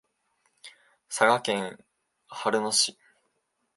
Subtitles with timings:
[1.09, 1.77] 佐賀県
[2.27, 2.97] 嬉野市